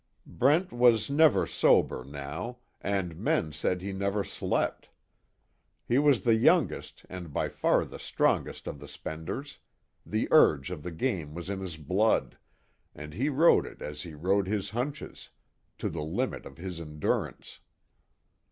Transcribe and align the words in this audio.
Brent 0.25 0.71
was 0.71 1.11
never 1.11 1.45
sober, 1.45 2.03
now 2.03 2.57
and 2.81 3.15
men 3.15 3.51
said 3.51 3.83
he 3.83 3.91
never 3.93 4.23
slept. 4.23 4.89
He 5.87 5.99
was 5.99 6.21
the 6.21 6.33
youngest 6.33 7.05
and 7.07 7.31
by 7.31 7.49
far 7.49 7.85
the 7.85 7.99
strongest 7.99 8.65
of 8.65 8.79
the 8.79 8.87
spenders, 8.87 9.59
the 10.03 10.27
urge 10.31 10.71
of 10.71 10.81
the 10.81 10.89
game 10.89 11.35
was 11.35 11.51
in 11.51 11.59
his 11.59 11.77
blood, 11.77 12.35
and 12.95 13.13
he 13.13 13.29
rode 13.29 13.67
it 13.67 13.79
as 13.79 14.01
he 14.01 14.15
rode 14.15 14.47
his 14.47 14.71
hunches 14.71 15.29
to 15.77 15.87
the 15.87 16.01
limit 16.01 16.47
of 16.47 16.57
his 16.57 16.81
endurance. 16.81 17.59